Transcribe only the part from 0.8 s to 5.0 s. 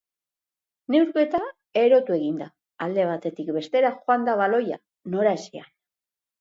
Neurketa erotu egin da, alde batetik bestera joan da baloia,